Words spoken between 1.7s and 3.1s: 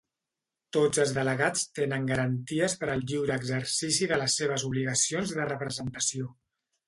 tenen garanties per al